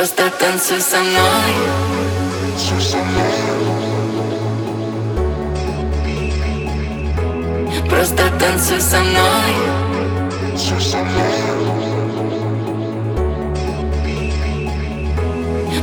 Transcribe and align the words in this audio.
Просто 0.00 0.30
танцуй 0.30 0.80
со 0.80 0.96
мной. 0.98 1.52
Просто 7.90 8.22
танцуй 8.40 8.80
со 8.80 9.00
мной. 9.00 9.52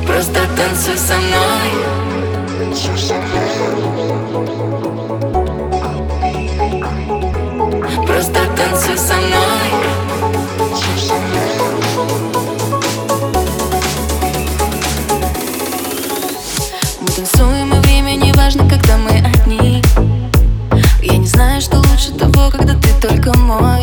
Просто 0.07 0.39
танцуй 0.57 0.97
со 0.97 1.18
мной. 1.18 1.70
Просто 2.71 3.13
лучше 21.97 22.11
того, 22.11 22.51
когда 22.51 22.75
ты 22.75 22.89
только 23.01 23.35
мой. 23.37 23.81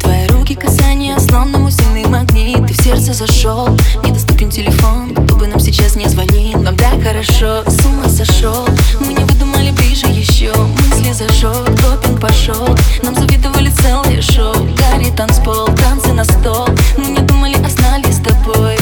Твои 0.00 0.26
руки 0.26 0.54
касания, 0.54 1.18
словно 1.18 1.58
мусильный 1.58 2.04
магнит 2.04 2.66
Ты 2.66 2.74
в 2.74 2.82
сердце 2.82 3.14
зашел, 3.14 3.68
недоступен 4.04 4.50
телефон. 4.50 5.14
Кто 5.14 5.36
бы 5.36 5.46
нам 5.46 5.58
сейчас 5.58 5.96
не 5.96 6.06
звонил, 6.08 6.62
вам 6.62 6.76
так 6.76 7.02
хорошо. 7.02 7.62
С 7.66 7.86
ума 7.86 8.08
сошел, 8.08 8.68
мы 9.00 9.14
не 9.14 9.24
выдумали 9.24 9.70
ближе 9.70 10.06
еще. 10.06 10.52
Мысли 10.54 11.12
зажег, 11.12 11.64
допинг 11.80 12.20
пошел. 12.20 12.68
Нам 13.02 13.14
завидовали 13.14 13.70
целое 13.70 14.20
шоу. 14.20 14.52
Горит 14.76 15.16
танцпол, 15.16 15.66
танцы 15.74 16.12
на 16.12 16.24
стол. 16.24 16.68
Мы 16.98 17.06
не 17.06 17.20
думали, 17.20 17.56
а 17.64 17.70
знали 17.70 18.10
с 18.10 18.18
тобой. 18.18 18.76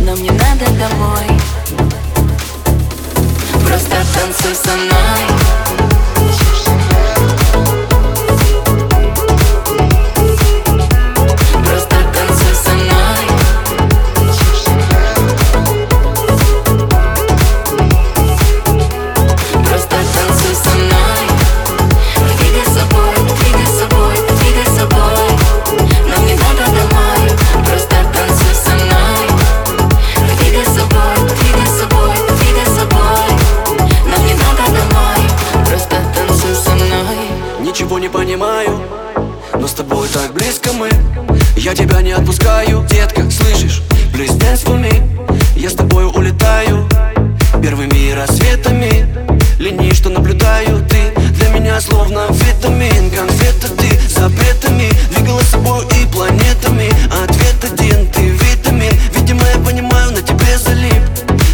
Но 0.00 0.16
мне 0.16 0.32
надо 0.32 0.66
домой. 0.72 1.38
Просто 3.64 3.96
танцуй 4.12 4.54
со 4.56 4.76
мной 4.76 5.13
так 40.14 40.32
близко 40.32 40.72
мы. 40.72 40.88
Я 41.56 41.74
тебя 41.74 42.00
не 42.00 42.12
отпускаю, 42.12 42.86
детка, 42.88 43.28
слышишь? 43.28 43.82
For 44.12 44.80
me. 44.80 45.02
Я 45.56 45.68
с 45.68 45.74
тобой 45.74 46.04
улетаю 46.04 46.88
Первыми 47.60 48.12
рассветами. 48.12 49.08
Линии, 49.58 49.92
что 49.92 50.10
наблюдаю 50.10 50.84
ты 50.88 51.12
Для 51.32 51.48
меня 51.48 51.80
словно 51.80 52.26
витамин 52.30 53.10
Конфета 53.10 53.68
ты 53.76 53.98
запретами. 54.08 54.88
Двигала 55.10 55.40
собой 55.40 55.84
и 56.00 56.06
планетами. 56.06 56.92
Ответ 57.24 57.72
один, 57.72 58.06
ты 58.12 58.28
витамин. 58.28 58.92
Видимо, 59.16 59.42
я 59.52 59.58
понимаю, 59.66 60.12
на 60.12 60.22
тебе 60.22 60.56
залип. 60.56 61.02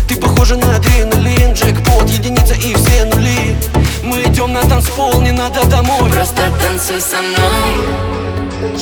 Ты 0.06 0.16
похожа 0.16 0.56
на 0.56 0.76
адреналин. 0.76 1.54
Джекпот, 1.54 2.10
единица 2.10 2.52
и 2.52 2.74
все 2.74 3.06
нули. 3.06 3.56
Мы 4.02 4.22
идем 4.24 4.52
на 4.52 4.60
танцпол, 4.60 5.22
не 5.22 5.32
надо 5.32 5.64
домой. 5.64 6.10
Просто 6.10 6.42
танцуй 6.60 7.00
со 7.00 7.22
мной 7.22 8.29
Просто 8.60 8.76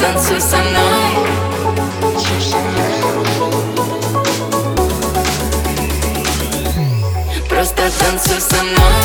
танцуй 0.00 0.40
со 0.40 0.56
мной. 0.56 1.10
Просто 7.46 7.82
танцуй 7.98 8.40
со 8.40 8.62
мной 8.62 8.99